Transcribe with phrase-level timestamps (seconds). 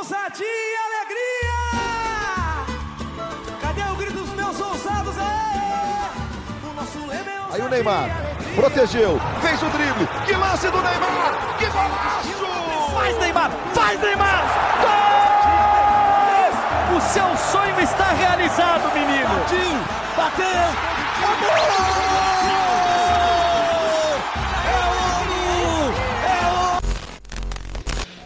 [0.00, 1.60] ousadia e alegria!
[3.60, 5.14] Cadê o grito dos meus ousados?
[5.18, 6.10] É!
[6.64, 8.08] O nosso lema é Aí o Neymar
[8.56, 10.08] protegeu, fez o drible.
[10.24, 11.56] Que lance do Neymar!
[11.58, 12.32] Que golaço!
[12.94, 13.50] Faz Neymar!
[13.74, 14.44] Faz Neymar!
[14.80, 15.10] Gol!
[16.96, 19.28] O seu sonho está realizado, menino!
[19.28, 19.76] Partiu,
[20.16, 20.70] bateu,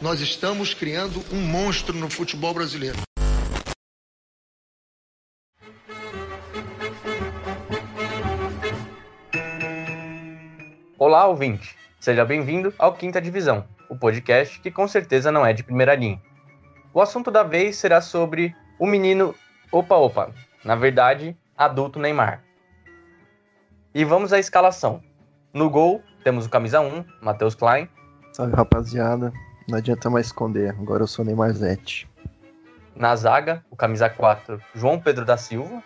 [0.04, 2.98] Nós estamos criando um monstro no futebol brasileiro.
[10.98, 11.74] Olá, ouvinte!
[11.98, 16.20] Seja bem-vindo ao Quinta Divisão, o podcast que com certeza não é de primeira linha.
[16.92, 19.34] O assunto da vez será sobre o menino
[19.72, 20.30] Opa Opa,
[20.62, 22.44] na verdade, adulto Neymar.
[23.94, 25.02] E vamos à escalação.
[25.50, 27.88] No gol, temos o camisa 1, Matheus Klein.
[28.34, 29.32] Salve rapaziada,
[29.68, 32.08] não adianta mais esconder, agora eu sou Neymar Zete.
[32.94, 35.82] Na zaga, o camisa 4, João Pedro da Silva.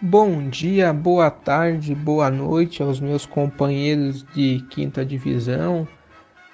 [0.00, 5.88] Bom dia, boa tarde, boa noite aos meus companheiros de quinta divisão,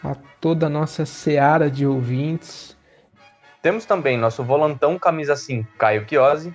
[0.02, 2.74] a toda a nossa seara de ouvintes.
[3.60, 6.54] Temos também nosso volantão camisa 5, Caio Chiosi.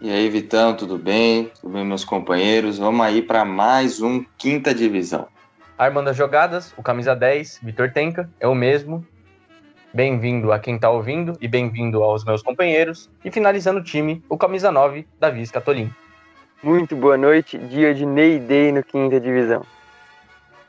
[0.00, 1.50] E aí, Vitão, tudo bem?
[1.60, 2.78] Tudo bem, meus companheiros?
[2.78, 5.26] Vamos aí para mais um Quinta Divisão.
[5.78, 9.04] Armando as jogadas, o camisa 10, Vitor Tenca, é o mesmo.
[9.94, 13.08] Bem-vindo a quem tá ouvindo e bem-vindo aos meus companheiros.
[13.24, 15.88] E finalizando o time, o camisa 9, Davi Scatolin.
[16.60, 19.64] Muito boa noite, dia de Ney Day no quinta divisão.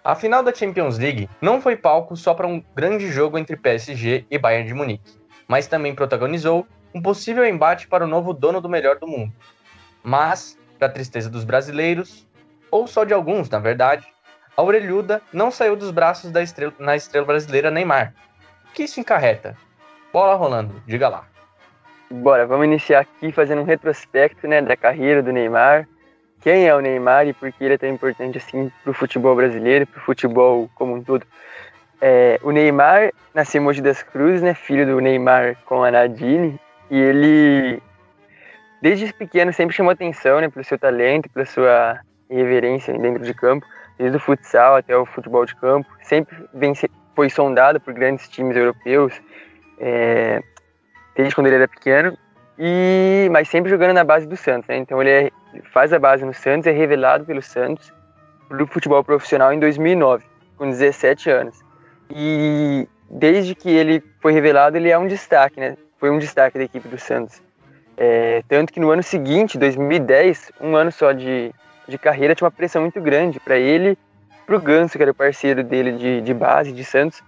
[0.03, 4.27] A final da Champions League não foi palco só para um grande jogo entre PSG
[4.29, 5.17] e Bayern de Munique,
[5.47, 9.33] mas também protagonizou um possível embate para o novo dono do melhor do mundo.
[10.03, 12.27] Mas, para tristeza dos brasileiros,
[12.69, 14.05] ou só de alguns, na verdade,
[14.55, 18.13] a orelhuda não saiu dos braços da estrela, na estrela brasileira Neymar.
[18.75, 19.55] Que isso encarreta?
[20.11, 21.25] Bola rolando, diga lá.
[22.11, 25.87] Bora, vamos iniciar aqui fazendo um retrospecto né, da carreira do Neymar.
[26.41, 29.33] Quem é o Neymar e por que ele é tão importante assim para o futebol
[29.33, 31.25] brasileiro, para o futebol como um todo.
[32.01, 36.59] É, o Neymar nasceu em Mogi das Cruzes, né, filho do Neymar com a Nadine,
[36.91, 37.81] e ele,
[38.81, 41.97] desde pequeno, sempre chamou atenção né, pelo seu talento, pela sua
[42.29, 43.66] irreverência dentro de campo,
[43.97, 45.89] desde o futsal até o futebol de campo.
[46.03, 46.73] Sempre vem,
[47.15, 49.13] foi sondado por grandes times europeus,
[49.79, 50.41] é,
[51.15, 52.17] desde quando ele era pequeno,
[52.57, 54.67] e mas sempre jogando na base do Santos.
[54.67, 54.77] Né?
[54.77, 55.31] Então ele é,
[55.71, 57.93] faz a base no Santos, é revelado pelo Santos
[58.47, 60.23] para futebol profissional em 2009,
[60.57, 61.63] com 17 anos.
[62.09, 65.77] E desde que ele foi revelado, ele é um destaque, né?
[65.99, 67.41] Foi um destaque da equipe do Santos.
[67.97, 71.51] É, tanto que no ano seguinte, 2010, um ano só de,
[71.87, 73.97] de carreira, tinha uma pressão muito grande para ele,
[74.45, 77.22] para o Ganso, que era o parceiro dele de, de base, de Santos.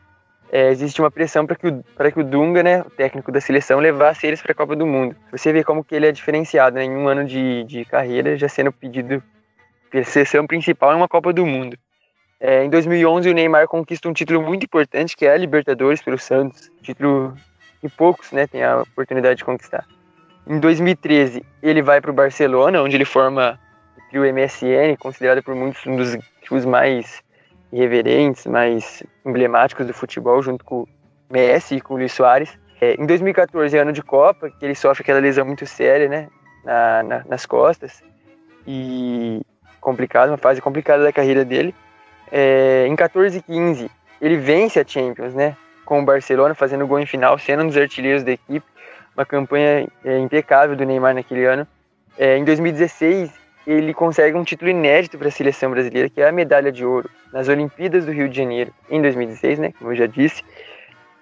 [0.50, 1.83] É, existe uma pressão para que, o,
[2.13, 5.16] que o Dunga, né, o técnico da seleção, levasse eles para a Copa do Mundo.
[5.31, 8.47] Você vê como que ele é diferenciado, né, em um ano de, de carreira, já
[8.47, 9.22] sendo pedido
[9.91, 11.78] pela seleção principal em uma Copa do Mundo.
[12.39, 16.17] É, em 2011, o Neymar conquista um título muito importante, que é a Libertadores pelo
[16.17, 17.34] Santos, título
[17.81, 19.85] que poucos né, têm a oportunidade de conquistar.
[20.45, 23.59] Em 2013, ele vai para o Barcelona, onde ele forma
[24.13, 27.22] o MSN, considerado por muitos um dos mais
[27.72, 30.88] irreverentes, mais emblemáticos do futebol, junto com o
[31.29, 32.57] Messi e com o Luiz Soares.
[32.79, 36.29] É, em 2014, ano de Copa, que ele sofre aquela lesão muito séria né,
[36.63, 38.03] na, na, nas costas,
[38.66, 39.41] e
[39.79, 41.73] complicado, uma fase complicada da carreira dele.
[42.31, 43.90] É, em 14 e 15,
[44.22, 45.56] ele vence a Champions, né?
[45.85, 48.66] Com o Barcelona, fazendo gol em final, sendo um dos artilheiros da equipe.
[49.16, 51.66] Uma campanha é, impecável do Neymar naquele ano.
[52.17, 53.31] É, em 2016,
[53.67, 57.09] ele consegue um título inédito para a seleção brasileira, que é a medalha de ouro
[57.33, 59.73] nas Olimpíadas do Rio de Janeiro, em 2016, né?
[59.78, 60.41] Como eu já disse.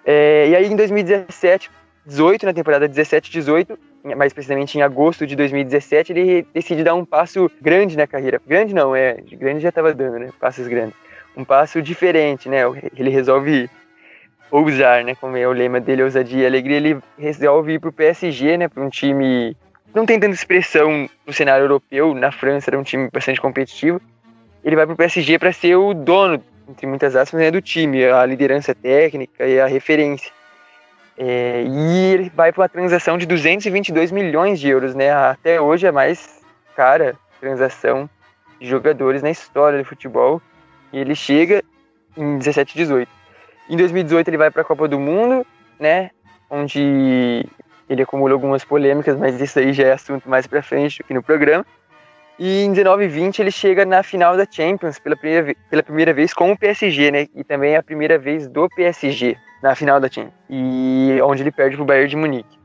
[0.04, 1.68] É, e aí, em 2017,
[2.06, 3.76] 18, na temporada 17-18,
[4.16, 8.40] mais precisamente em agosto de 2017, ele decide dar um passo grande na carreira.
[8.46, 10.28] Grande não, é, grande já estava dando, né?
[10.38, 10.94] Passos grandes.
[11.36, 12.60] Um passo diferente, né?
[12.96, 13.68] Ele resolve
[14.52, 15.16] ousar, né?
[15.16, 16.76] Como é o lema dele, ousadia e alegria.
[16.76, 18.68] Ele resolve ir para o PSG, né?
[18.68, 19.56] Para um time
[19.96, 22.14] não tem tanta expressão no cenário europeu.
[22.14, 23.98] Na França era um time bastante competitivo.
[24.62, 28.04] Ele vai para o PSG para ser o dono, entre muitas aspas, né, do time,
[28.04, 30.30] a liderança técnica e a referência.
[31.16, 35.10] É, e ele vai para uma transação de 222 milhões de euros, né?
[35.10, 36.42] Até hoje é a mais
[36.76, 38.08] cara transação
[38.60, 40.42] de jogadores na história do futebol.
[40.92, 41.64] E ele chega
[42.14, 43.08] em 17 e 18.
[43.70, 45.46] Em 2018 ele vai para a Copa do Mundo,
[45.80, 46.10] né?
[46.50, 47.46] Onde
[47.88, 51.22] ele acumulou algumas polêmicas, mas isso aí já é assunto mais para frente aqui no
[51.22, 51.64] programa.
[52.38, 56.12] E em 19 e 20 ele chega na final da Champions pela primeira, pela primeira
[56.12, 57.28] vez com o PSG, né?
[57.34, 61.50] E também é a primeira vez do PSG na final da Champions, e onde ele
[61.50, 62.58] perde para o Bayern de Munique.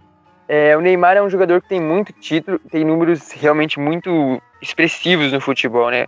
[0.47, 5.31] É, o Neymar é um jogador que tem muito título, tem números realmente muito expressivos
[5.31, 6.05] no futebol, né?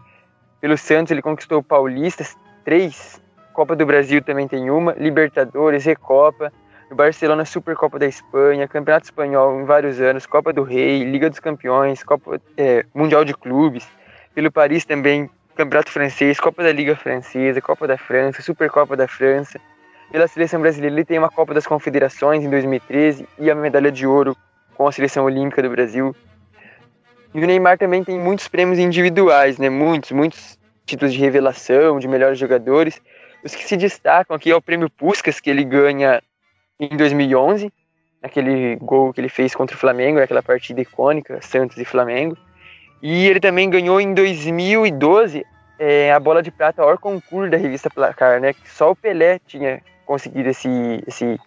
[0.59, 2.25] Pelo Santos ele conquistou Paulista,
[2.65, 3.21] três,
[3.53, 6.51] Copa do Brasil também tem uma, Libertadores, Recopa,
[6.93, 12.03] Barcelona Supercopa da Espanha, Campeonato Espanhol em vários anos, Copa do Rei, Liga dos Campeões,
[12.03, 13.87] Copa é, Mundial de Clubes,
[14.33, 19.59] pelo Paris também Campeonato Francês, Copa da Liga Francesa, Copa da França, Supercopa da França.
[20.11, 24.05] Pela seleção brasileira, ele tem uma Copa das Confederações em 2013 e a medalha de
[24.05, 24.35] ouro
[24.75, 26.15] com a seleção olímpica do Brasil.
[27.33, 29.69] E o Neymar também tem muitos prêmios individuais, né?
[29.69, 33.01] Muitos, muitos títulos de revelação, de melhores jogadores.
[33.43, 36.21] Os que se destacam aqui é o prêmio Puskas, que ele ganha
[36.91, 37.71] em 2011,
[38.21, 42.37] aquele gol que ele fez contra o Flamengo, aquela partida icônica, Santos e Flamengo.
[43.01, 45.45] E ele também ganhou em 2012
[45.77, 48.53] é, a bola de prata Or Concurso da revista Placar, né?
[48.53, 51.39] Que só o Pelé tinha conseguido esse, esse,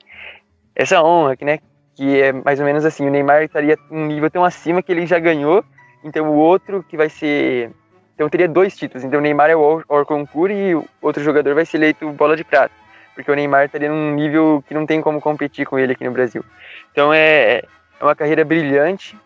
[0.74, 1.58] essa honra, né?
[1.94, 5.06] Que é mais ou menos assim, o Neymar estaria um nível tão acima que ele
[5.06, 5.64] já ganhou,
[6.04, 7.70] então o outro que vai ser...
[8.14, 11.54] Então teria dois títulos, então o Neymar é o Or Concurso e o outro jogador
[11.54, 12.74] vai ser eleito bola de prata,
[13.16, 16.12] porque o Neymar estaria num nível que não tem como competir com ele aqui no
[16.12, 16.44] Brasil.
[16.92, 17.62] Então é,
[17.98, 19.18] é uma carreira brilhante,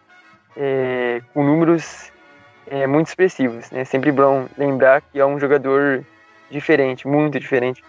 [0.56, 2.10] é, com números
[2.68, 3.68] é, muito expressivos.
[3.70, 3.84] Né?
[3.84, 6.04] sempre bom lembrar que é um jogador
[6.48, 7.82] diferente, muito diferente.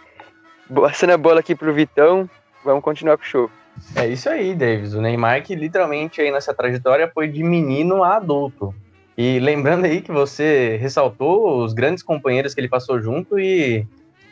[0.74, 2.28] Passando a bola aqui pro Vitão,
[2.66, 3.52] vamos continuar com o show.
[3.96, 4.96] É isso aí, Davis.
[4.96, 8.74] O Neymar que literalmente aí nessa trajetória foi de menino a adulto.
[9.16, 13.86] E lembrando aí que você ressaltou os grandes companheiros que ele passou junto e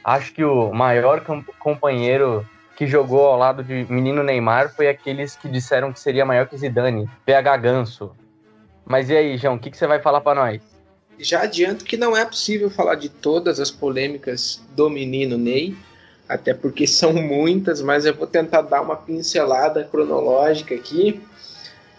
[0.04, 1.24] acho que o maior
[1.60, 6.48] companheiro que jogou ao lado de menino Neymar foi aqueles que disseram que seria maior
[6.48, 8.12] que Zidane, PH Ganso.
[8.86, 10.62] Mas e aí, João, o que, que você vai falar para nós?
[11.19, 15.75] Já adianto que não é possível falar de todas as polêmicas do menino Ney,
[16.28, 21.22] até porque são muitas, mas eu vou tentar dar uma pincelada cronológica aqui.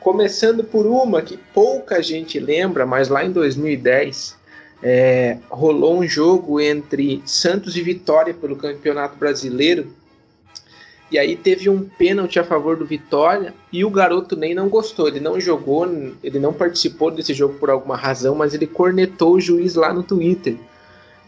[0.01, 4.40] Começando por uma que pouca gente lembra, mas lá em 2010
[4.83, 9.93] é, rolou um jogo entre Santos e Vitória pelo Campeonato Brasileiro
[11.11, 15.09] e aí teve um pênalti a favor do Vitória e o garoto nem não gostou.
[15.09, 15.85] Ele não jogou,
[16.23, 20.05] ele não participou desse jogo por alguma razão, mas ele cornetou o juiz lá no
[20.05, 20.57] Twitter.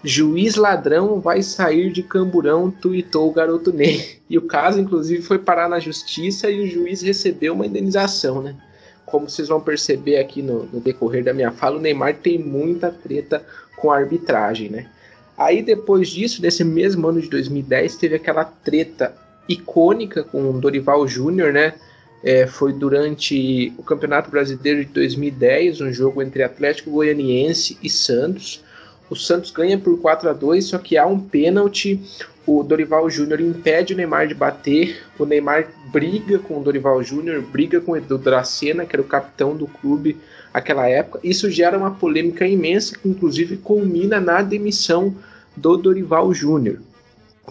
[0.04, 4.18] Juiz ladrão vai sair de camburão, tuitou o garoto Ney.
[4.30, 8.54] E o caso, inclusive, foi parar na justiça e o juiz recebeu uma indenização, né?
[9.12, 12.90] Como vocês vão perceber aqui no, no decorrer da minha fala, o Neymar tem muita
[12.90, 13.44] treta
[13.76, 14.86] com a arbitragem, né?
[15.36, 19.14] Aí depois disso, nesse mesmo ano de 2010, teve aquela treta
[19.46, 21.74] icônica com o Dorival Júnior, né?
[22.24, 28.64] É, foi durante o Campeonato Brasileiro de 2010, um jogo entre Atlético Goianiense e Santos.
[29.10, 32.00] O Santos ganha por 4 a 2 só que há um pênalti.
[32.46, 35.02] O Dorival Júnior impede o Neymar de bater.
[35.18, 39.06] O Neymar briga com o Dorival Júnior, briga com o Edu Dracena, que era o
[39.06, 40.16] capitão do clube
[40.52, 41.20] naquela época.
[41.22, 45.14] Isso gera uma polêmica imensa, que inclusive culmina na demissão
[45.56, 46.80] do Dorival Júnior.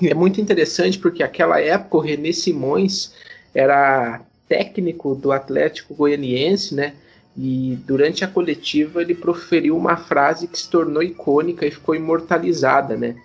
[0.02, 3.14] É muito interessante porque aquela época o René Simões
[3.54, 6.94] era técnico do Atlético Goianiense, né?
[7.38, 12.98] E durante a coletiva ele proferiu uma frase que se tornou icônica e ficou imortalizada,
[12.98, 13.16] né?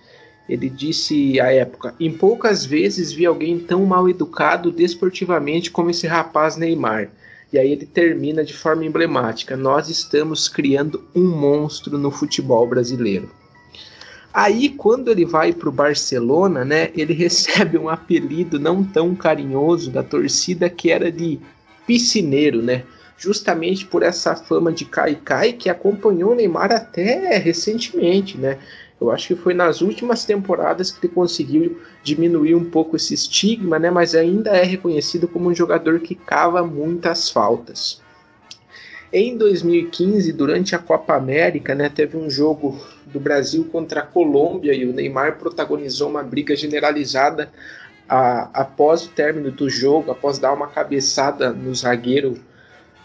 [0.49, 6.07] Ele disse à época: Em poucas vezes vi alguém tão mal educado desportivamente como esse
[6.07, 7.11] rapaz Neymar.
[7.53, 13.31] E aí ele termina de forma emblemática: Nós estamos criando um monstro no futebol brasileiro.
[14.33, 19.91] Aí, quando ele vai para o Barcelona, né, ele recebe um apelido não tão carinhoso
[19.91, 21.41] da torcida que era de
[21.87, 22.83] piscineiro, né?
[23.17, 28.59] Justamente por essa fama de Kai que acompanhou o Neymar até recentemente, né?
[29.01, 33.79] Eu acho que foi nas últimas temporadas que ele conseguiu diminuir um pouco esse estigma,
[33.79, 33.91] né?
[33.91, 38.01] Mas ainda é reconhecido como um jogador que cava muitas faltas.
[39.13, 44.75] Em 2015, durante a Copa América, né, teve um jogo do Brasil contra a Colômbia
[44.75, 47.51] e o Neymar protagonizou uma briga generalizada
[48.09, 52.37] a, após o término do jogo, após dar uma cabeçada no zagueiro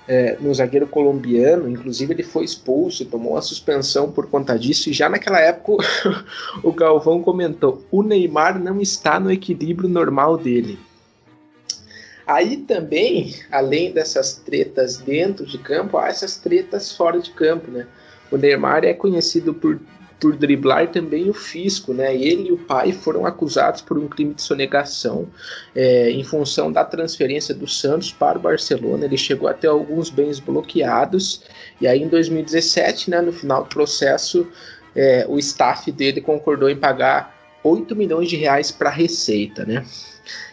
[0.08, 4.94] é, no zagueiro colombiano, inclusive ele foi expulso, tomou uma suspensão por conta disso, e
[4.94, 5.84] já naquela época
[6.64, 10.80] o Galvão comentou: o Neymar não está no equilíbrio normal dele.
[12.26, 17.88] Aí também, além dessas tretas dentro de campo, há essas tretas fora de campo, né?
[18.32, 19.80] O Neymar é conhecido por,
[20.22, 22.16] por driblar também o fisco, né?
[22.16, 25.28] Ele e o pai foram acusados por um crime de sonegação
[25.76, 29.06] é, em função da transferência do Santos para o Barcelona.
[29.06, 31.44] Ele chegou a ter alguns bens bloqueados
[31.82, 34.48] e aí em 2017, né, no final do processo,
[34.96, 39.84] é, o staff dele concordou em pagar 8 milhões de reais para a Receita, né?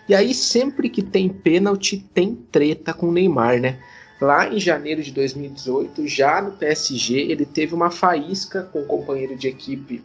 [0.08, 3.78] E aí, sempre que tem pênalti, tem treta com o Neymar, né?
[4.20, 9.36] Lá em janeiro de 2018, já no PSG, ele teve uma faísca com o companheiro
[9.36, 10.02] de equipe,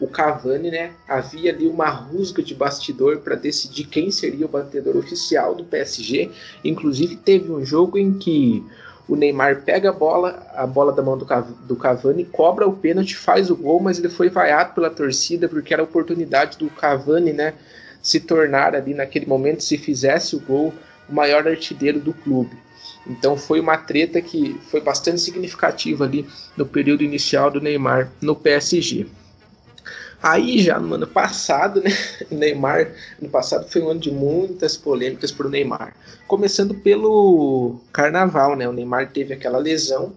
[0.00, 0.92] o Cavani, né?
[1.06, 6.30] Havia ali uma rusga de bastidor para decidir quem seria o batedor oficial do PSG.
[6.64, 8.64] Inclusive, teve um jogo em que
[9.06, 11.26] o Neymar pega a bola, a bola da mão do,
[11.66, 15.74] do Cavani, cobra o pênalti, faz o gol, mas ele foi vaiado pela torcida porque
[15.74, 17.52] era a oportunidade do Cavani, né?
[18.00, 20.72] Se tornar ali naquele momento, se fizesse o gol,
[21.06, 22.56] o maior artilheiro do clube.
[23.06, 26.26] Então foi uma treta que foi bastante significativa ali
[26.56, 29.06] no período inicial do Neymar no PSG.
[30.22, 31.90] Aí já no ano passado, né,
[32.30, 35.94] Neymar, ano passado foi um ano de muitas polêmicas para o Neymar.
[36.26, 38.68] Começando pelo carnaval, né?
[38.68, 40.12] O Neymar teve aquela lesão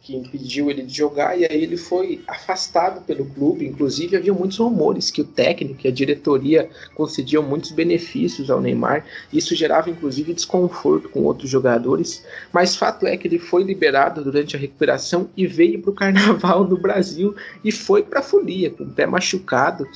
[0.00, 3.66] que impediu ele de jogar e aí ele foi afastado pelo clube.
[3.66, 9.04] Inclusive, havia muitos rumores que o técnico e a diretoria concediam muitos benefícios ao Neymar.
[9.32, 12.24] Isso gerava, inclusive, desconforto com outros jogadores.
[12.52, 16.64] Mas fato é que ele foi liberado durante a recuperação e veio para o Carnaval
[16.64, 19.86] do Brasil e foi para a folia, com o pé machucado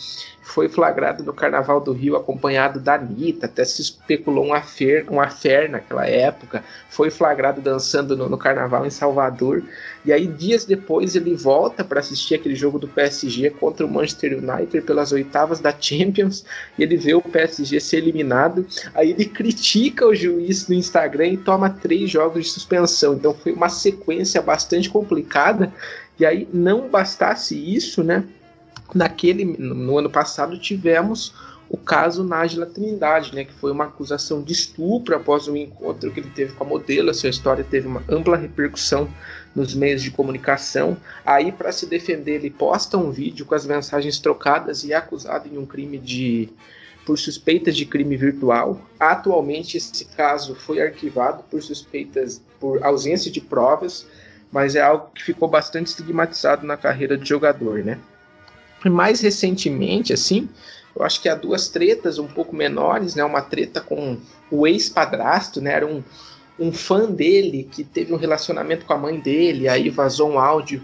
[0.42, 5.20] foi flagrado no Carnaval do Rio acompanhado da Anitta, até se especulou um affair, um
[5.20, 9.62] affair naquela época, foi flagrado dançando no, no Carnaval em Salvador,
[10.04, 14.37] e aí dias depois ele volta para assistir aquele jogo do PSG contra o Manchester
[14.38, 16.44] United pelas oitavas da Champions,
[16.76, 21.37] e ele vê o PSG ser eliminado, aí ele critica o juiz no Instagram e
[21.37, 25.72] toma três jogos de suspensão, então foi uma sequência bastante complicada,
[26.18, 28.25] e aí não bastasse isso, né,
[28.94, 31.34] naquele no ano passado tivemos
[31.72, 36.20] o caso Nájila Trindade, né, que foi uma acusação de estupro após um encontro que
[36.20, 37.08] ele teve com a modelo.
[37.08, 39.08] Essa história teve uma ampla repercussão
[39.54, 40.99] nos meios de comunicação.
[41.25, 45.49] Aí, para se defender, ele posta um vídeo com as mensagens trocadas e é acusado
[45.49, 46.50] em um crime de
[47.06, 48.78] por suspeitas de crime virtual.
[49.00, 54.06] Atualmente, esse caso foi arquivado por suspeitas por ausência de provas,
[54.52, 57.99] mas é algo que ficou bastante estigmatizado na carreira de jogador, né?
[58.90, 60.48] Mais recentemente, assim,
[60.94, 63.24] eu acho que há duas tretas um pouco menores, né?
[63.24, 64.18] Uma treta com
[64.50, 65.72] o ex-padrasto, né?
[65.72, 66.02] Era um,
[66.58, 70.82] um fã dele que teve um relacionamento com a mãe dele, aí vazou um áudio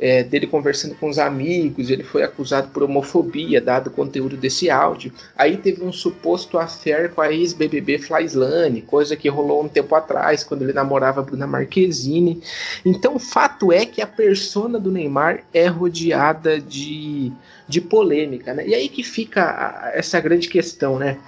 [0.00, 4.70] é, dele conversando com os amigos, ele foi acusado por homofobia, dado o conteúdo desse
[4.70, 5.12] áudio.
[5.36, 10.42] Aí teve um suposto affair com a ex-BBB Flaislane, coisa que rolou um tempo atrás,
[10.42, 12.42] quando ele namorava a Bruna Marquezine.
[12.82, 17.30] Então, o fato é que a persona do Neymar é rodeada de,
[17.68, 18.66] de polêmica, né?
[18.66, 21.18] E aí que fica essa grande questão, né?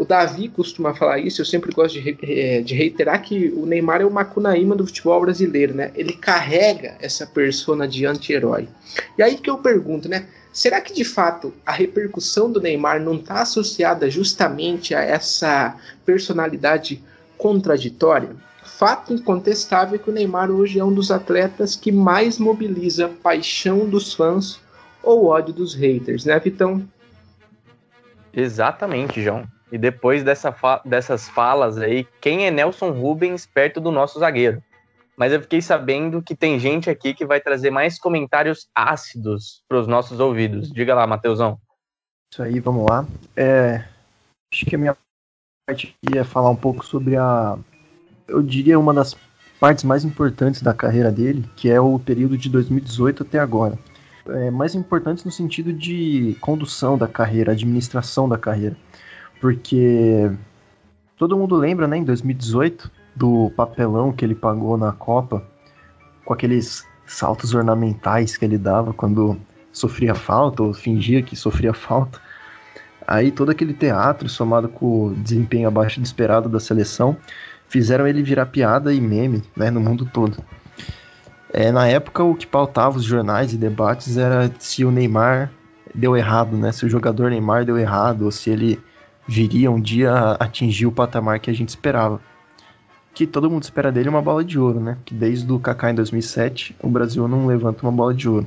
[0.00, 4.00] O Davi costuma falar isso, eu sempre gosto de, eh, de reiterar que o Neymar
[4.00, 5.92] é o Macunaíma do futebol brasileiro, né?
[5.94, 8.66] Ele carrega essa persona de anti-herói.
[9.18, 10.26] E aí que eu pergunto, né?
[10.54, 15.76] Será que de fato a repercussão do Neymar não está associada justamente a essa
[16.06, 17.04] personalidade
[17.36, 18.30] contraditória?
[18.64, 23.86] Fato incontestável é que o Neymar hoje é um dos atletas que mais mobiliza paixão
[23.86, 24.58] dos fãs
[25.02, 26.88] ou ódio dos haters, né, Vitão?
[28.32, 29.46] Exatamente, João.
[29.72, 34.62] E depois dessa fa dessas falas aí, quem é Nelson Rubens perto do nosso zagueiro?
[35.16, 39.78] Mas eu fiquei sabendo que tem gente aqui que vai trazer mais comentários ácidos para
[39.78, 40.72] os nossos ouvidos.
[40.72, 41.58] Diga lá, Mateusão.
[42.32, 43.06] Isso aí, vamos lá.
[43.36, 43.84] É,
[44.52, 44.96] acho que a minha
[45.66, 47.58] parte ia falar um pouco sobre a.
[48.26, 49.14] Eu diria uma das
[49.60, 53.78] partes mais importantes da carreira dele, que é o período de 2018 até agora.
[54.26, 58.76] É, mais importantes no sentido de condução da carreira, administração da carreira
[59.40, 60.30] porque
[61.16, 65.42] todo mundo lembra, né, em 2018, do papelão que ele pagou na Copa,
[66.24, 69.36] com aqueles saltos ornamentais que ele dava quando
[69.72, 72.20] sofria falta ou fingia que sofria falta.
[73.06, 77.16] Aí todo aquele teatro, somado com o desempenho abaixo do esperado da seleção,
[77.68, 80.36] fizeram ele virar piada e meme né, no mundo todo.
[81.52, 85.50] É, na época, o que pautava os jornais e debates era se o Neymar
[85.92, 86.70] deu errado, né?
[86.70, 88.80] Se o jogador Neymar deu errado, ou se ele
[89.30, 92.20] viria um dia atingir o patamar que a gente esperava.
[93.14, 94.98] Que todo mundo espera dele uma bola de ouro, né?
[95.04, 98.44] Que desde o Kaká em 2007, o Brasil não levanta uma bola de ouro.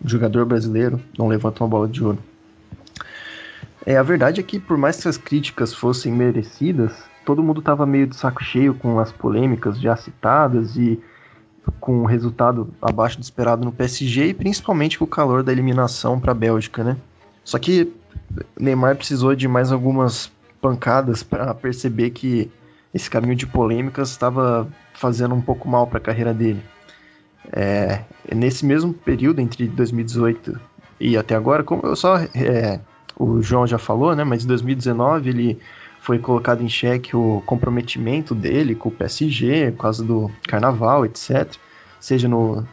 [0.00, 2.18] O jogador brasileiro não levanta uma bola de ouro.
[3.84, 6.92] É, a verdade é que, por mais que as críticas fossem merecidas,
[7.24, 11.00] todo mundo estava meio de saco cheio com as polêmicas já citadas e
[11.80, 16.20] com o resultado abaixo do esperado no PSG e principalmente com o calor da eliminação
[16.20, 16.96] para a Bélgica, né?
[17.42, 17.92] Só que
[18.58, 22.50] Neymar precisou de mais algumas pancadas para perceber que
[22.92, 26.62] esse caminho de polêmicas estava fazendo um pouco mal para a carreira dele.
[27.52, 28.02] É,
[28.34, 30.60] nesse mesmo período, entre 2018
[31.00, 32.80] e até agora, como eu só é,
[33.18, 34.24] o João já falou, né?
[34.24, 35.58] Mas em 2019 ele
[36.00, 41.54] foi colocado em xeque o comprometimento dele com o PSG por causa do carnaval, etc.
[41.98, 42.66] Seja no,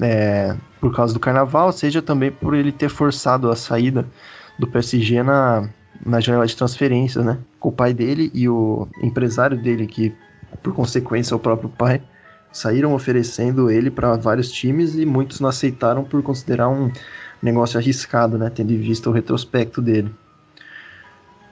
[0.00, 4.06] é, por causa do carnaval, seja também por ele ter forçado a saída
[4.58, 5.68] do PSG na,
[6.04, 7.38] na janela de transferência, né?
[7.58, 10.14] Com o pai dele e o empresário dele, que
[10.62, 12.02] por consequência é o próprio pai,
[12.52, 16.90] saíram oferecendo ele para vários times e muitos não aceitaram por considerar um
[17.42, 18.50] negócio arriscado, né?
[18.50, 20.14] Tendo em vista o retrospecto dele.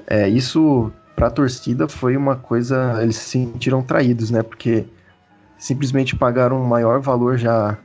[0.06, 4.42] É, isso para a torcida foi uma coisa, eles se sentiram traídos, né?
[4.42, 4.86] Porque
[5.58, 7.76] simplesmente pagaram um maior valor já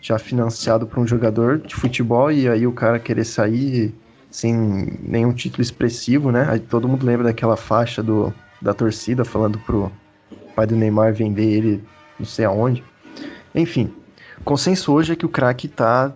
[0.00, 3.94] já financiado para um jogador de futebol e aí o cara querer sair
[4.34, 4.52] sem
[5.00, 6.44] nenhum título expressivo, né?
[6.50, 9.92] Aí todo mundo lembra daquela faixa do, da torcida falando pro
[10.56, 11.84] pai do Neymar vender ele
[12.18, 12.82] não sei aonde.
[13.54, 13.94] Enfim,
[14.44, 16.12] consenso hoje é que o craque tá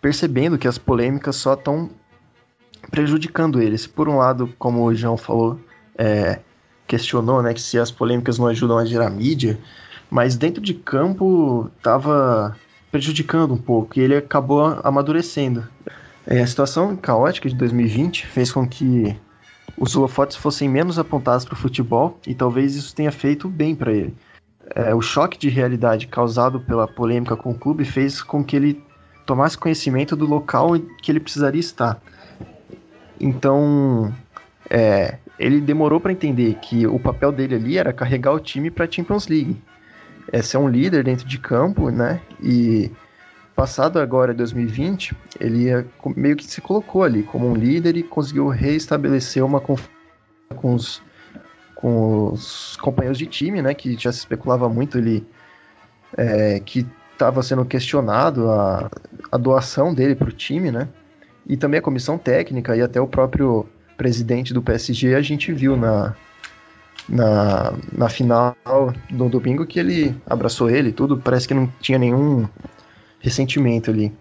[0.00, 1.90] percebendo que as polêmicas só estão
[2.90, 3.78] prejudicando ele.
[3.78, 5.56] Se por um lado, como o João falou,
[5.96, 6.40] é,
[6.88, 9.60] questionou, né, que se as polêmicas não ajudam a gerar mídia,
[10.10, 12.56] mas dentro de campo estava
[12.90, 15.68] prejudicando um pouco e ele acabou amadurecendo.
[16.26, 19.16] É, a situação caótica de 2020 fez com que
[19.76, 23.92] os holofotes fossem menos apontados para o futebol e talvez isso tenha feito bem para
[23.92, 24.14] ele.
[24.74, 28.82] É, o choque de realidade causado pela polêmica com o clube fez com que ele
[29.26, 30.70] tomasse conhecimento do local
[31.02, 32.00] que ele precisaria estar.
[33.20, 34.12] Então,
[34.70, 38.86] é, ele demorou para entender que o papel dele ali era carregar o time para
[38.86, 39.60] a Champions League.
[40.32, 42.20] É ser um líder dentro de campo, né?
[42.42, 42.90] E
[43.54, 49.44] passado agora 2020, ele meio que se colocou ali como um líder e conseguiu reestabelecer
[49.44, 49.94] uma confiança
[50.56, 51.02] com os,
[51.74, 53.74] com os companheiros de time, né?
[53.74, 55.26] Que já se especulava muito ele
[56.16, 58.90] é, que estava sendo questionado a,
[59.30, 60.88] a doação dele para o time, né?
[61.46, 65.76] E também a comissão técnica e até o próprio presidente do PSG, a gente viu
[65.76, 66.14] na,
[67.08, 68.56] na, na final
[69.10, 72.48] do domingo que ele abraçou ele tudo, parece que não tinha nenhum
[73.24, 74.12] ressentimento ali.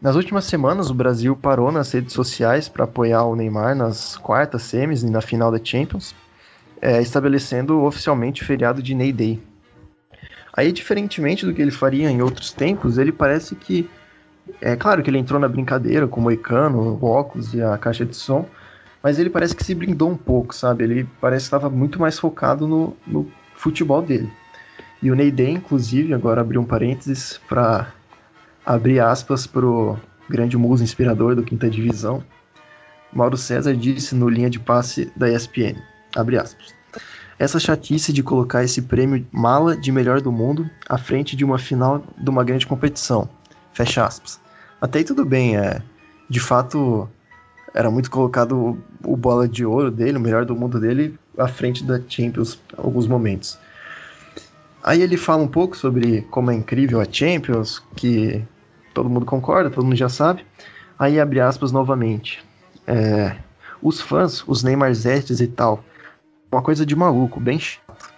[0.00, 4.62] Nas últimas semanas, o Brasil parou nas redes sociais para apoiar o Neymar nas quartas
[4.62, 6.14] semis e na final da Champions,
[6.80, 9.42] é, estabelecendo oficialmente o feriado de Ney Day.
[10.56, 13.88] Aí, diferentemente do que ele faria em outros tempos, ele parece que.
[14.60, 18.04] É claro que ele entrou na brincadeira com o moicano, o óculos e a caixa
[18.04, 18.46] de som,
[19.02, 20.84] mas ele parece que se blindou um pouco, sabe?
[20.84, 24.30] Ele parece que estava muito mais focado no, no futebol dele.
[25.02, 27.92] E o Ney inclusive, agora abriu um parênteses para
[28.64, 29.98] abrir aspas pro
[30.28, 32.22] grande muso inspirador do Quinta Divisão.
[33.12, 35.76] Mauro César disse no linha de passe da ESPN,
[36.16, 36.74] abre aspas.
[37.38, 41.58] Essa chatice de colocar esse prêmio mala de melhor do mundo à frente de uma
[41.58, 43.28] final de uma grande competição.
[43.72, 44.40] Fecha aspas.
[44.80, 45.82] Até aí tudo bem, é.
[46.30, 47.08] De fato,
[47.74, 51.48] era muito colocado o, o, bola de ouro dele, o melhor do mundo dele, à
[51.48, 53.58] frente da Champions alguns momentos.
[54.82, 58.44] Aí ele fala um pouco sobre como é incrível a Champions, que
[58.94, 60.46] todo mundo concorda, todo mundo já sabe.
[60.98, 62.42] Aí abre aspas novamente.
[62.86, 63.36] É,
[63.82, 65.84] os fãs, os Neymarzetes e tal,
[66.50, 68.14] uma coisa de maluco, bem chato.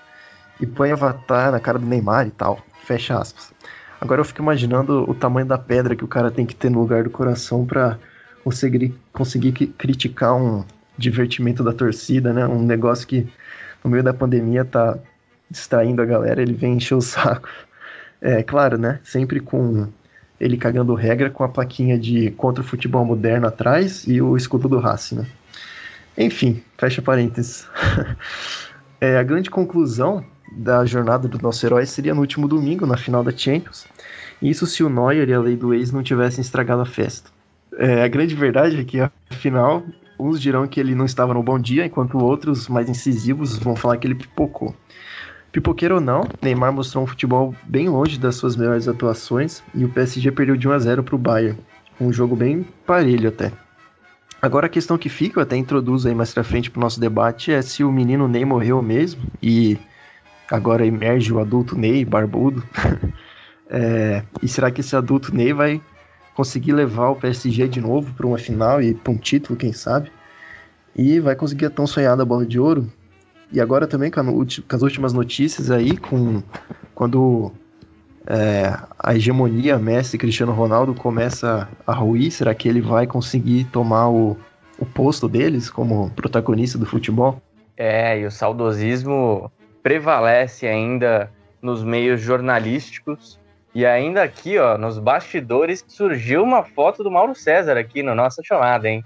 [0.61, 2.61] E põe avatar na cara do Neymar e tal.
[2.85, 3.53] Fecha aspas.
[4.01, 6.79] Agora eu fico imaginando o tamanho da pedra que o cara tem que ter no
[6.79, 7.99] lugar do coração para
[8.45, 10.65] conseguir, conseguir criticar um
[10.97, 12.47] divertimento da torcida, né?
[12.47, 13.27] Um negócio que
[13.83, 14.99] no meio da pandemia tá
[15.51, 17.49] distraindo a galera, ele vem encher o saco.
[18.21, 19.01] É claro, né?
[19.03, 19.89] Sempre com
[20.41, 24.69] ele cagando regra com a plaquinha de contra o futebol moderno atrás e o escudo
[24.69, 25.27] do Racing, né?
[26.17, 27.67] Enfim, fecha parênteses.
[29.01, 30.25] é, a grande conclusão
[30.57, 33.87] da jornada do nosso herói seria no último domingo, na final da Champions.
[34.41, 37.31] Isso se o Neuer e a lei do ex não tivessem estragado a festa.
[37.79, 38.99] É, a grande verdade é que,
[39.31, 39.83] afinal,
[40.19, 43.99] uns dirão que ele não estava no bom dia, enquanto outros, mais incisivos, vão falar
[43.99, 44.75] que ele pipocou.
[45.57, 49.89] Pipoqueiro ou não, Neymar mostrou um futebol bem longe das suas melhores atuações e o
[49.89, 51.59] PSG perdeu de 1 a 0 para o Bayern.
[51.99, 53.51] Um jogo bem parelho até.
[54.43, 57.53] Agora a questão que fica, eu até introduzo aí mais pra frente pro nosso debate,
[57.53, 59.79] é se o menino Ney morreu mesmo e
[60.51, 62.63] agora emerge o adulto Ney, barbudo.
[63.71, 65.81] é, e será que esse adulto Ney vai
[66.35, 70.13] conseguir levar o PSG de novo para uma final e para um título, quem sabe.
[70.95, 72.93] E vai conseguir a tão sonhada bola de ouro.
[73.53, 74.21] E agora também com,
[74.69, 76.43] as últimas notícias aí, com
[76.95, 77.53] quando
[78.27, 84.09] é, a hegemonia Messi Cristiano Ronaldo começa a ruir, será que ele vai conseguir tomar
[84.09, 84.37] o,
[84.79, 87.41] o posto deles como protagonista do futebol?
[87.77, 89.51] É, e o saudosismo
[89.83, 91.31] prevalece ainda
[91.63, 93.39] nos meios jornalísticos
[93.75, 98.43] e ainda aqui, ó, nos bastidores, surgiu uma foto do Mauro César aqui na nossa
[98.43, 99.05] chamada, hein?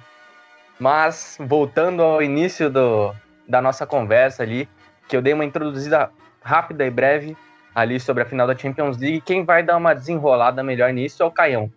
[0.79, 3.13] Mas, voltando ao início do,
[3.51, 4.69] da nossa conversa ali,
[5.09, 6.11] que eu dei uma introduzida
[6.41, 7.37] rápida e breve
[7.75, 11.27] ali sobre a final da Champions League, quem vai dar uma desenrolada melhor nisso é
[11.27, 11.71] o Caião.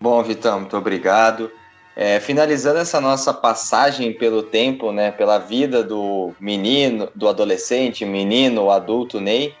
[0.00, 1.50] Bom, Vitão, muito obrigado.
[1.94, 8.70] É, finalizando essa nossa passagem pelo tempo, né, pela vida do menino, do adolescente, menino,
[8.70, 9.54] adulto Ney,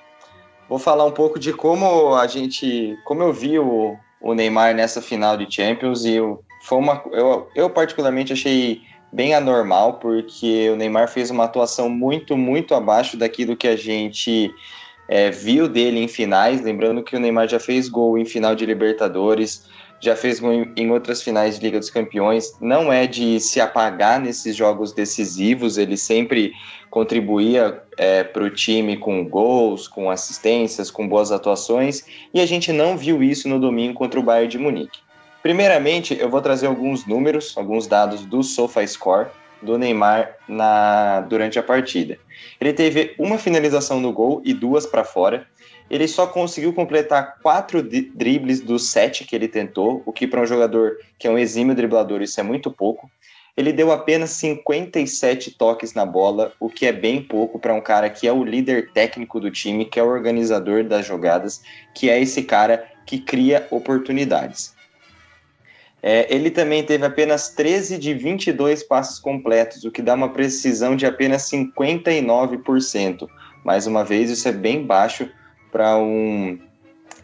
[0.68, 5.02] vou falar um pouco de como a gente, como eu vi o, o Neymar nessa
[5.02, 8.80] final de Champions e eu, foi uma, eu, eu particularmente achei
[9.12, 14.52] bem anormal porque o Neymar fez uma atuação muito, muito abaixo daquilo que a gente
[15.06, 16.62] é, viu dele em finais.
[16.62, 19.68] Lembrando que o Neymar já fez gol em final de Libertadores,
[20.00, 20.40] já fez
[20.76, 25.78] em outras finais de Liga dos Campeões, não é de se apagar nesses jogos decisivos,
[25.78, 26.52] ele sempre
[26.90, 32.72] contribuía é, para o time com gols, com assistências, com boas atuações, e a gente
[32.72, 35.01] não viu isso no domingo contra o Bayern de Munique.
[35.42, 39.28] Primeiramente, eu vou trazer alguns números, alguns dados do SofaScore
[39.60, 42.18] do Neymar na, durante a partida.
[42.60, 45.46] Ele teve uma finalização no gol e duas para fora,
[45.90, 50.46] ele só conseguiu completar quatro dribles dos sete que ele tentou, o que para um
[50.46, 53.10] jogador que é um exímio driblador isso é muito pouco.
[53.54, 58.08] Ele deu apenas 57 toques na bola, o que é bem pouco para um cara
[58.08, 61.62] que é o líder técnico do time, que é o organizador das jogadas,
[61.94, 64.71] que é esse cara que cria oportunidades.
[66.02, 70.96] É, ele também teve apenas 13 de 22 passes completos, o que dá uma precisão
[70.96, 73.28] de apenas 59%.
[73.64, 75.30] Mais uma vez, isso é bem baixo
[75.70, 76.58] para um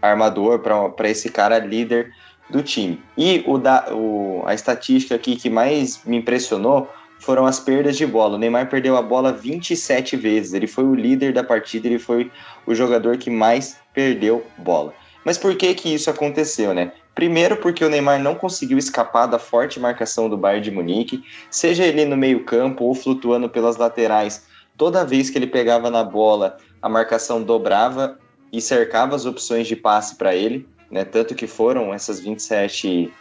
[0.01, 2.13] armador, para esse cara líder
[2.49, 3.01] do time.
[3.17, 6.89] E o da, o, a estatística aqui que mais me impressionou
[7.19, 8.37] foram as perdas de bola.
[8.37, 10.55] O Neymar perdeu a bola 27 vezes.
[10.55, 12.31] Ele foi o líder da partida, ele foi
[12.65, 14.95] o jogador que mais perdeu bola.
[15.25, 16.93] Mas por que que isso aconteceu, né?
[17.19, 21.85] Primeiro porque o Neymar não conseguiu escapar da forte marcação do Bayern de Munique, seja
[21.85, 24.47] ele no meio-campo ou flutuando pelas laterais.
[24.77, 28.17] Toda vez que ele pegava na bola, a marcação dobrava
[28.53, 31.05] e cercava as opções de passe para ele, né?
[31.05, 33.13] Tanto que foram essas 27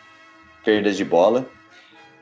[0.63, 1.47] perdas de bola.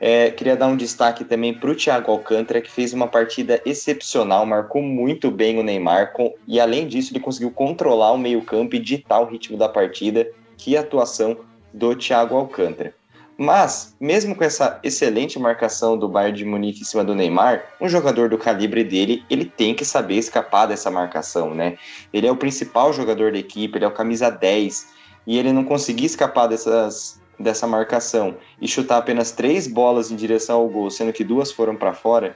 [0.00, 4.46] É, queria dar um destaque também para o Thiago Alcântara, que fez uma partida excepcional,
[4.46, 8.78] marcou muito bem o Neymar, com, e além disso, ele conseguiu controlar o meio-campo e
[8.78, 10.26] ditar o ritmo da partida.
[10.56, 11.36] Que atuação
[11.76, 12.94] do Thiago Alcântara.
[13.38, 17.86] Mas, mesmo com essa excelente marcação do Bayern de Munique em cima do Neymar, um
[17.86, 21.76] jogador do calibre dele, ele tem que saber escapar dessa marcação, né?
[22.14, 24.88] Ele é o principal jogador da equipe, ele é o camisa 10,
[25.26, 30.56] e ele não conseguir escapar dessas, dessa marcação e chutar apenas três bolas em direção
[30.56, 32.34] ao gol, sendo que duas foram para fora,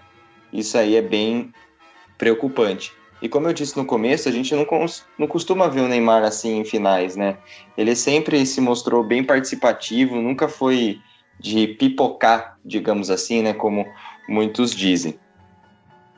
[0.52, 1.50] isso aí é bem
[2.18, 2.92] preocupante.
[3.22, 4.66] E como eu disse no começo, a gente não,
[5.18, 7.36] não costuma ver o Neymar assim em finais, né?
[7.76, 11.00] Ele sempre se mostrou bem participativo, nunca foi
[11.38, 13.52] de pipocar, digamos assim, né?
[13.52, 13.86] Como
[14.28, 15.18] muitos dizem.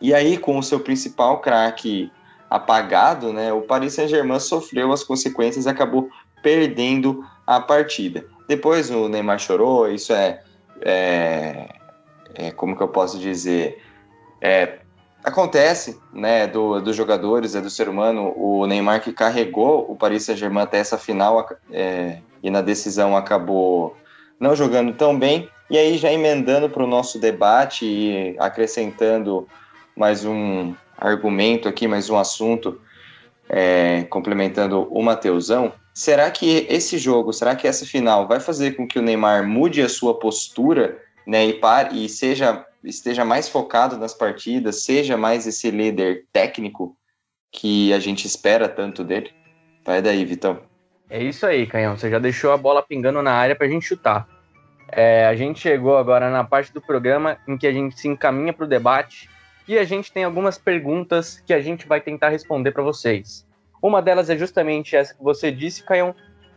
[0.01, 2.11] E aí, com o seu principal craque
[2.49, 3.53] apagado, né?
[3.53, 6.09] O Paris Saint-Germain sofreu as consequências e acabou
[6.43, 8.27] perdendo a partida.
[8.49, 10.43] Depois o Neymar chorou, isso é,
[10.83, 11.69] é,
[12.35, 13.83] é como que eu posso dizer,
[14.41, 14.81] é
[15.25, 20.25] acontece, né, do, dos jogadores, é do ser humano, o Neymar que carregou o Paris
[20.25, 23.97] Saint-Germain até essa final é, e na decisão acabou
[24.39, 29.47] não jogando tão bem, e aí já emendando para o nosso debate e acrescentando
[29.97, 32.81] mais um argumento aqui, mais um assunto,
[33.49, 38.87] é, complementando o Mateusão, será que esse jogo, será que essa final vai fazer com
[38.87, 43.97] que o Neymar mude a sua postura né, e, pare, e seja esteja mais focado
[43.97, 46.97] nas partidas, seja mais esse líder técnico
[47.51, 49.31] que a gente espera tanto dele?
[49.85, 50.61] Vai daí, Vitão.
[51.11, 51.97] É isso aí, Canhão.
[51.97, 54.27] Você já deixou a bola pingando na área para a gente chutar.
[54.91, 58.53] É, a gente chegou agora na parte do programa em que a gente se encaminha
[58.53, 59.29] para o debate
[59.67, 63.47] e a gente tem algumas perguntas que a gente vai tentar responder para vocês.
[63.83, 66.15] Uma delas é justamente essa que você disse, Caião.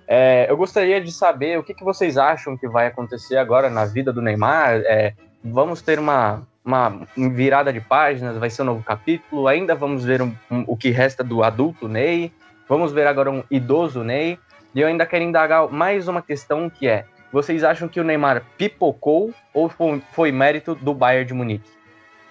[0.08, 3.86] É, eu gostaria de saber o que, que, vocês acham que vai acontecer agora na
[3.86, 4.82] vida do Neymar.
[4.86, 5.14] É,
[5.46, 10.22] vamos ter uma, uma virada de páginas, vai ser um novo capítulo, ainda vamos ver
[10.22, 12.32] um, um, o que resta do adulto Ney,
[12.68, 14.40] vamos ver agora um idoso Ney,
[14.74, 18.44] e eu ainda quero indagar mais uma questão que é, vocês acham que o Neymar
[18.58, 21.70] pipocou ou foi, foi mérito do Bayern de Munique?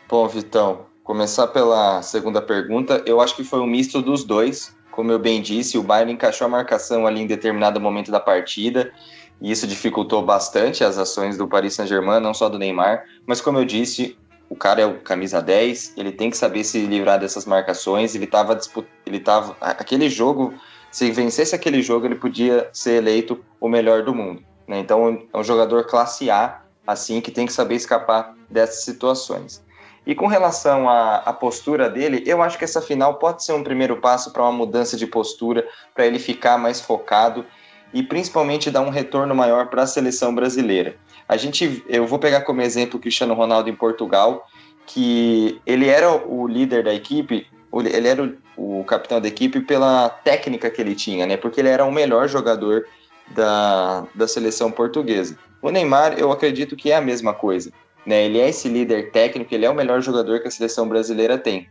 [0.09, 5.11] Bom, Vitão, começar pela segunda pergunta, eu acho que foi um misto dos dois, como
[5.11, 8.93] eu bem disse, o Bayern encaixou a marcação ali em determinado momento da partida,
[9.41, 13.59] e isso dificultou bastante as ações do Paris Saint-Germain, não só do Neymar, mas como
[13.59, 14.17] eu disse,
[14.49, 18.25] o cara é o camisa 10, ele tem que saber se livrar dessas marcações, ele
[18.25, 18.59] estava
[19.05, 20.55] ele tava aquele jogo,
[20.91, 24.79] se vencesse aquele jogo, ele podia ser eleito o melhor do mundo, né?
[24.79, 29.65] Então, é um jogador classe A assim que tem que saber escapar dessas situações.
[30.07, 33.65] E com relação à, à, postura dele, eu acho que essa final pode ser um
[33.65, 37.45] primeiro passo para uma mudança de postura, para ele ficar mais focado
[37.95, 40.97] e principalmente dar um retorno maior para a seleção brasileira.
[41.29, 44.47] A gente, eu vou pegar como exemplo o Cristiano Ronaldo em Portugal,
[44.85, 48.23] que ele era o líder da equipe, ele era
[48.57, 51.37] o, o capitão da equipe pela técnica que ele tinha, né?
[51.37, 52.85] Porque ele era o melhor jogador
[53.29, 55.39] da, da seleção portuguesa.
[55.63, 57.73] O Neymar, eu acredito que é a mesma coisa.
[58.05, 58.27] Né?
[58.27, 61.69] Ele é esse líder técnico, ele é o melhor jogador que a seleção brasileira tem.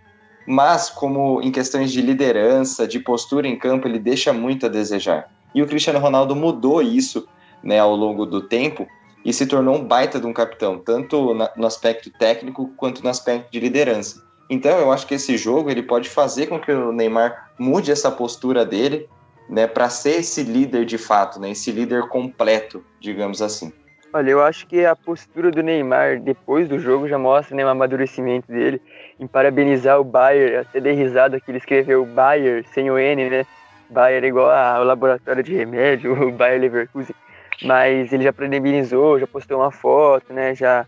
[0.48, 5.30] Mas, como em questões de liderança, de postura em campo, ele deixa muito a desejar.
[5.54, 7.28] E o Cristiano Ronaldo mudou isso
[7.64, 8.88] né, ao longo do tempo
[9.24, 13.52] e se tornou um baita de um capitão, tanto no aspecto técnico quanto no aspecto
[13.52, 14.22] de liderança.
[14.50, 18.12] Então, eu acho que esse jogo ele pode fazer com que o Neymar mude essa
[18.12, 19.08] postura dele,
[19.50, 23.72] né, para ser esse líder de fato, né, esse líder completo, digamos assim.
[24.16, 27.70] Olha, eu acho que a postura do Neymar depois do jogo já mostra né, o
[27.70, 28.80] amadurecimento dele
[29.20, 33.46] em parabenizar o Bayer, até dei risada que ele escreveu Bayer sem o N, né?
[33.90, 37.16] Bayer é igual ao laboratório de remédio, o Bayer Leverkusen.
[37.64, 40.56] Mas ele já parabenizou, já postou uma foto, né?
[40.56, 40.86] Já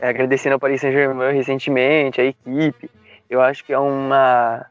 [0.00, 2.90] é, agradecendo ao Paris Saint-Germain recentemente, a equipe.
[3.28, 4.66] Eu acho que é uma,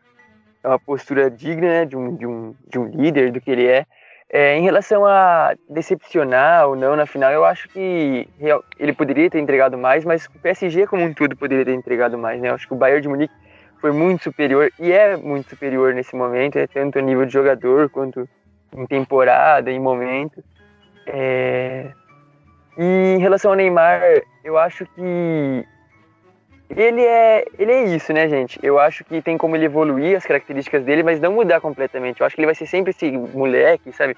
[0.64, 3.68] é uma postura digna né, de, um, de, um, de um líder, do que ele
[3.68, 3.86] é.
[4.32, 8.28] É, em relação a decepcionar ou não na final, eu acho que
[8.78, 12.40] ele poderia ter entregado mais, mas o PSG como um todo poderia ter entregado mais,
[12.40, 12.50] né?
[12.50, 13.34] Eu acho que o Bayern de Munique
[13.80, 17.90] foi muito superior e é muito superior nesse momento, é tanto a nível de jogador
[17.90, 18.28] quanto
[18.76, 20.44] em temporada, em momento.
[21.08, 21.92] É...
[22.78, 24.02] E em relação ao Neymar,
[24.44, 25.66] eu acho que
[26.70, 28.60] ele é, ele é isso, né, gente?
[28.62, 32.22] Eu acho que tem como ele evoluir as características dele, mas não mudar completamente.
[32.22, 34.16] Eu acho que ele vai ser sempre esse moleque, sabe?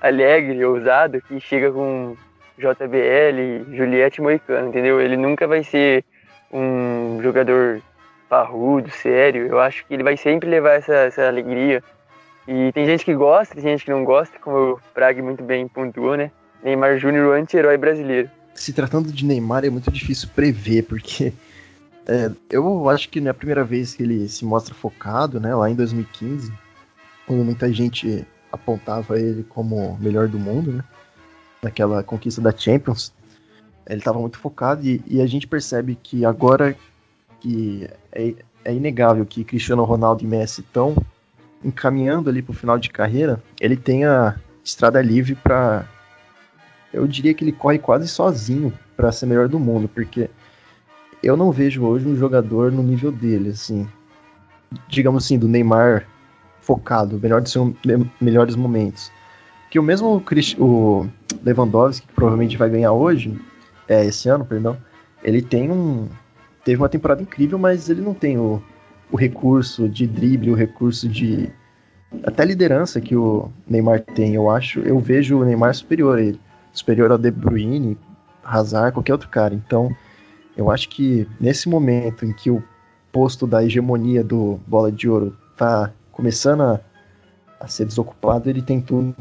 [0.00, 2.16] Alegre, ousado, que chega com
[2.58, 5.00] JBL, Juliette Moicano, entendeu?
[5.00, 6.04] Ele nunca vai ser
[6.52, 7.80] um jogador
[8.34, 9.46] parrudo, sério.
[9.46, 11.82] Eu acho que ele vai sempre levar essa, essa alegria.
[12.48, 15.68] E tem gente que gosta, tem gente que não gosta, como o Prague muito bem
[15.68, 16.32] pontuou, né?
[16.62, 18.28] Neymar Júnior, o anti-herói brasileiro.
[18.52, 21.32] Se tratando de Neymar, é muito difícil prever, porque
[22.06, 25.54] é, eu acho que não é a primeira vez que ele se mostra focado, né?
[25.54, 26.52] Lá em 2015,
[27.26, 30.84] quando muita gente apontava ele como o melhor do mundo, né?
[31.62, 33.12] Naquela conquista da Champions.
[33.86, 36.74] Ele estava muito focado e, e, a gente percebe que agora
[37.44, 40.96] que é, é inegável que Cristiano Ronaldo e Messi estão
[41.62, 45.86] encaminhando ali para o final de carreira, ele tem a estrada livre para.
[46.90, 50.30] Eu diria que ele corre quase sozinho para ser melhor do mundo, porque
[51.22, 53.86] eu não vejo hoje um jogador no nível dele, assim.
[54.88, 56.06] Digamos assim, do Neymar
[56.62, 57.74] focado, melhor de seus
[58.18, 59.12] melhores momentos.
[59.70, 60.24] Que o mesmo
[60.58, 61.06] o
[61.44, 63.38] Lewandowski, que provavelmente vai ganhar hoje,
[63.86, 64.78] é, esse ano, perdão,
[65.22, 66.08] ele tem um.
[66.64, 68.62] Teve uma temporada incrível, mas ele não tem o,
[69.12, 71.50] o recurso de drible, o recurso de.
[72.24, 74.80] Até liderança que o Neymar tem, eu acho.
[74.80, 76.40] Eu vejo o Neymar superior a ele.
[76.72, 77.98] Superior ao De Bruyne,
[78.42, 79.54] Hazard, qualquer outro cara.
[79.54, 79.94] Então,
[80.56, 82.62] eu acho que nesse momento em que o
[83.12, 86.80] posto da hegemonia do Bola de Ouro tá começando a,
[87.60, 89.14] a ser desocupado, ele tem tudo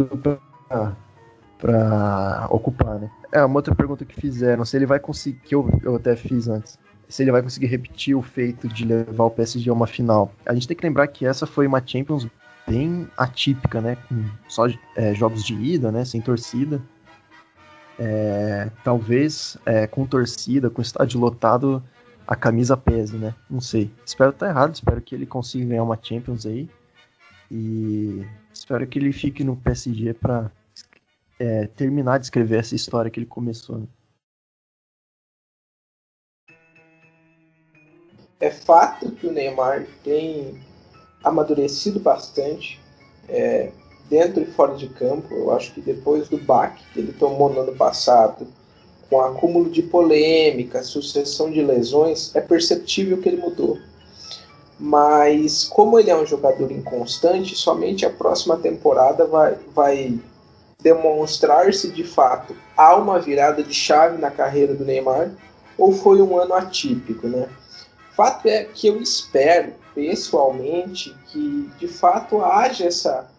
[1.59, 3.09] para ocupar, né?
[3.31, 6.47] É, uma outra pergunta que fizeram, se ele vai conseguir, que eu, eu até fiz
[6.47, 6.77] antes,
[7.13, 10.33] se ele vai conseguir repetir o feito de levar o PSG a uma final.
[10.47, 12.27] A gente tem que lembrar que essa foi uma Champions
[12.67, 13.95] bem atípica, né?
[14.09, 16.03] Com só é, jogos de ida, né?
[16.05, 16.81] Sem torcida.
[17.99, 21.83] É, talvez é, com torcida, com estádio lotado,
[22.25, 23.35] a camisa pese, né?
[23.47, 23.91] Não sei.
[24.03, 26.67] Espero estar errado, espero que ele consiga ganhar uma Champions aí.
[27.51, 30.49] E espero que ele fique no PSG para
[31.37, 33.77] é, terminar de escrever essa história que ele começou.
[33.77, 33.85] Né?
[38.43, 40.59] É fato que o Neymar tem
[41.23, 42.81] amadurecido bastante.
[43.29, 43.71] É,
[44.09, 45.33] dentro e fora de campo.
[45.33, 48.47] Eu acho que depois do baque que ele tomou no ano passado,
[49.09, 53.79] com acúmulo de polêmica, sucessão de lesões, é perceptível que ele mudou.
[54.79, 60.19] Mas como ele é um jogador inconstante, somente a próxima temporada vai, vai
[60.81, 65.31] demonstrar se de fato há uma virada de chave na carreira do Neymar
[65.77, 67.47] ou foi um ano atípico, né?
[68.15, 73.29] Fato é que eu espero pessoalmente que de fato haja essa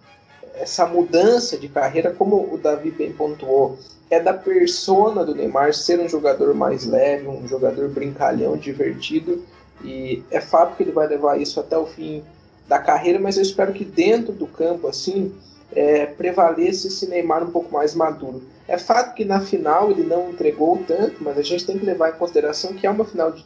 [0.57, 3.77] essa mudança de carreira, como o Davi bem pontuou,
[4.09, 9.45] é da persona do Neymar ser um jogador mais leve, um jogador brincalhão, divertido,
[9.83, 12.23] e é fato que ele vai levar isso até o fim
[12.69, 15.35] da carreira, mas eu espero que dentro do campo, assim,
[15.75, 18.43] é, prevaleça esse Neymar um pouco mais maduro.
[18.67, 22.11] É fato que na final ele não entregou tanto, mas a gente tem que levar
[22.11, 23.45] em consideração que é uma final de,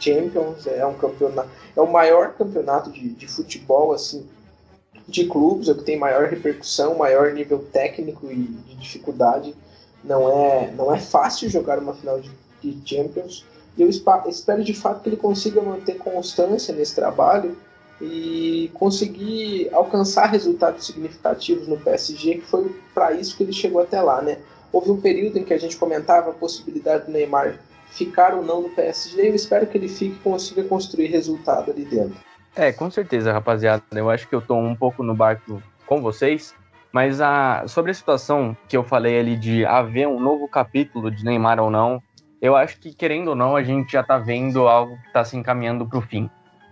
[0.00, 4.26] Champions, é um campeonato, é o maior campeonato de, de futebol assim
[5.06, 9.54] de clubes, é o que tem maior repercussão, maior nível técnico e de dificuldade.
[10.04, 13.46] Não é, não é fácil jogar uma final de, de Champions.
[13.76, 17.56] E eu espero de fato que ele consiga manter constância nesse trabalho
[18.00, 24.00] e conseguir alcançar resultados significativos no PSG, que foi para isso que ele chegou até
[24.00, 24.38] lá, né?
[24.72, 27.58] Houve um período em que a gente comentava a possibilidade do Neymar
[27.90, 31.70] ficar ou não no PSG, e eu espero que ele fique e consiga construir resultado
[31.70, 32.16] ali dentro.
[32.54, 33.82] É, com certeza, rapaziada.
[33.92, 36.54] Eu acho que eu tô um pouco no barco com vocês,
[36.92, 41.24] mas a, sobre a situação que eu falei ali de haver um novo capítulo de
[41.24, 42.02] Neymar ou não,
[42.40, 45.36] eu acho que, querendo ou não, a gente já tá vendo algo que está se
[45.36, 46.30] encaminhando para o fim.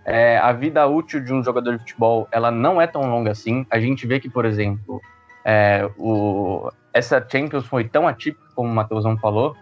[0.09, 3.65] É, a vida útil de um jogador de futebol, ela não é tão longa assim.
[3.69, 5.01] A gente vê que, por exemplo,
[5.43, 9.53] é, o, essa Champions foi tão atípica, como o Matheusão falou,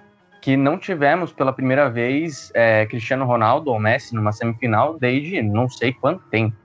[0.44, 5.68] que não tivemos pela primeira vez é, Cristiano Ronaldo ou Messi numa semifinal desde não
[5.68, 6.56] sei quanto tempo.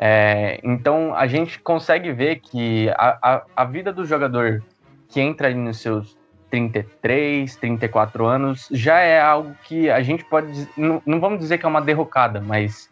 [0.00, 4.64] É, então a gente consegue ver que a, a, a, vida do jogador
[5.08, 6.18] que entra ali nos seus
[6.50, 10.68] 33, 34 anos já é algo que a gente pode.
[10.76, 12.90] Não, não vamos dizer que é uma derrocada, mas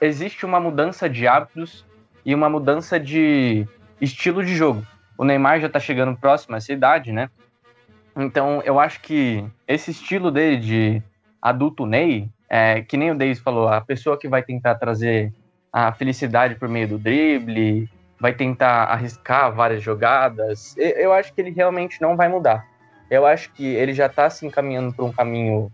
[0.00, 1.84] existe uma mudança de hábitos
[2.24, 3.66] e uma mudança de
[4.00, 4.86] estilo de jogo.
[5.16, 7.28] O Neymar já está chegando próximo a essa idade, né?
[8.16, 11.02] Então, eu acho que esse estilo dele de
[11.40, 15.32] adulto Ney, é, que nem o Davis falou, a pessoa que vai tentar trazer
[15.72, 21.50] a felicidade por meio do drible, vai tentar arriscar várias jogadas, eu acho que ele
[21.50, 22.66] realmente não vai mudar.
[23.10, 25.72] Eu acho que ele já está se encaminhando para um caminho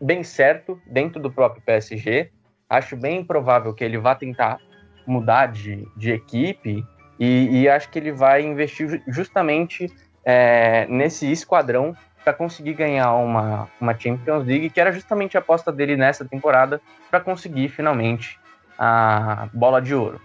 [0.00, 2.30] bem certo dentro do próprio PSG.
[2.70, 4.58] Acho bem provável que ele vá tentar
[5.06, 6.86] mudar de, de equipe
[7.18, 9.92] e, e acho que ele vai investir justamente
[10.24, 15.72] é, nesse esquadrão para conseguir ganhar uma, uma Champions League, que era justamente a aposta
[15.72, 16.80] dele nessa temporada,
[17.10, 18.38] para conseguir finalmente
[18.78, 20.20] a bola de ouro.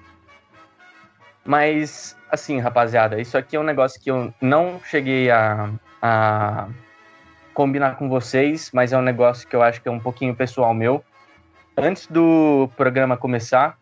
[1.43, 5.69] Mas, assim, rapaziada, isso aqui é um negócio que eu não cheguei a,
[6.01, 6.67] a
[7.53, 10.73] combinar com vocês, mas é um negócio que eu acho que é um pouquinho pessoal
[10.73, 11.03] meu.
[11.77, 13.77] Antes do programa começar,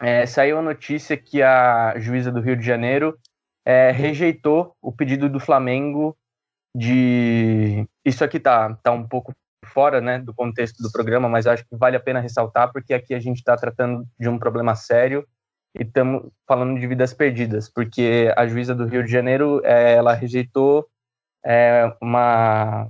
[0.00, 3.16] é, saiu a notícia que a juíza do Rio de Janeiro
[3.64, 6.16] é, rejeitou o pedido do Flamengo
[6.76, 7.86] de.
[8.04, 9.32] Isso aqui tá, tá um pouco
[9.64, 13.14] fora né, do contexto do programa, mas acho que vale a pena ressaltar, porque aqui
[13.14, 15.24] a gente está tratando de um problema sério
[15.78, 20.14] e estamos falando de vidas perdidas, porque a juíza do Rio de Janeiro é, ela
[20.14, 20.88] rejeitou
[21.44, 22.88] é, uma,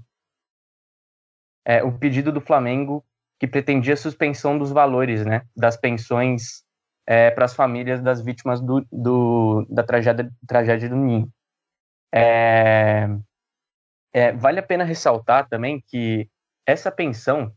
[1.67, 3.05] é, o pedido do Flamengo
[3.39, 6.65] que pretendia suspensão dos valores né, das pensões
[7.07, 11.31] é, para as famílias das vítimas do, do, da tragédia, tragédia do Ninho.
[12.13, 13.09] É,
[14.13, 16.29] é, vale a pena ressaltar também que
[16.67, 17.53] essa pensão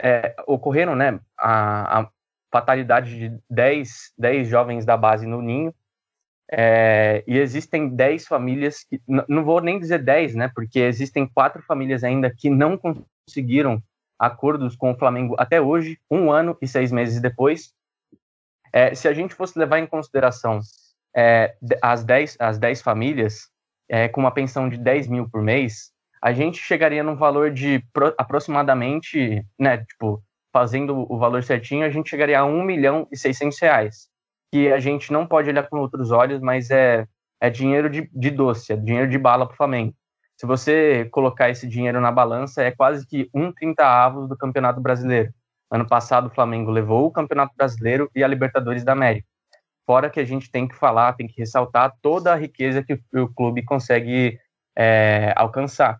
[0.00, 2.10] é, ocorreram, né, a, a,
[2.50, 5.74] fatalidade de 10, 10 jovens da base no Ninho,
[6.50, 11.62] é, e existem 10 famílias, que, não vou nem dizer 10, né, porque existem quatro
[11.62, 13.82] famílias ainda que não conseguiram
[14.18, 17.72] acordos com o Flamengo até hoje, um ano e seis meses depois,
[18.72, 20.60] é, se a gente fosse levar em consideração
[21.16, 23.48] é, as 10 as dez famílias
[23.88, 25.90] é, com uma pensão de 10 mil por mês,
[26.22, 31.90] a gente chegaria num valor de pro, aproximadamente, né, tipo, fazendo o valor certinho, a
[31.90, 34.08] gente chegaria a 1 milhão e 600 reais,
[34.52, 37.06] que a gente não pode olhar com outros olhos, mas é,
[37.40, 39.94] é dinheiro de, de doce, é dinheiro de bala para o Flamengo.
[40.38, 44.80] Se você colocar esse dinheiro na balança, é quase que um trinta avos do Campeonato
[44.80, 45.34] Brasileiro.
[45.68, 49.26] Ano passado, o Flamengo levou o Campeonato Brasileiro e a Libertadores da América.
[49.84, 53.26] Fora que a gente tem que falar, tem que ressaltar toda a riqueza que o
[53.26, 54.38] clube consegue
[54.76, 55.98] é, alcançar.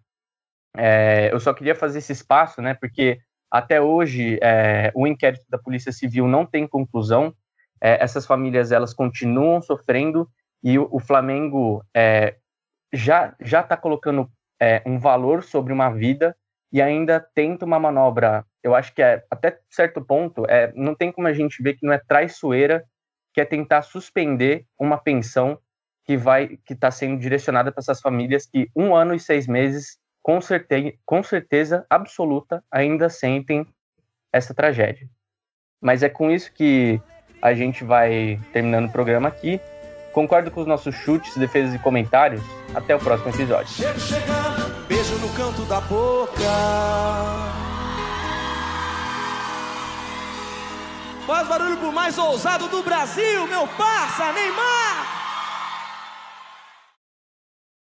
[0.77, 3.19] É, eu só queria fazer esse espaço, né, porque
[3.51, 7.35] até hoje é, o inquérito da Polícia Civil não tem conclusão.
[7.81, 10.31] É, essas famílias elas continuam sofrendo
[10.63, 12.37] e o, o Flamengo é,
[12.93, 16.37] já já está colocando é, um valor sobre uma vida
[16.73, 21.13] e ainda tenta uma manobra eu acho que é, até certo ponto, é, não tem
[21.13, 22.85] como a gente ver que não é traiçoeira,
[23.33, 25.59] que é tentar suspender uma pensão
[26.05, 29.99] que vai que está sendo direcionada para essas famílias que um ano e seis meses,
[30.23, 33.67] com certeza, com certeza absoluta, ainda sentem
[34.33, 35.09] essa tragédia.
[35.81, 37.01] Mas é com isso que
[37.41, 39.61] a gente vai terminando o programa aqui.
[40.13, 42.43] Concordo com os nossos chutes, defesas e comentários.
[42.75, 43.73] Até o próximo episódio.
[43.73, 46.43] Chegando, beijo no canto da boca.
[51.27, 55.18] Faz barulho pro mais ousado do Brasil, meu parça, Neymar!